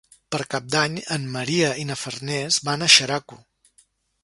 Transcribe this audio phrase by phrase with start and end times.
[0.35, 3.41] Per Cap d'Any en Maria i na Farners van a Xeraco.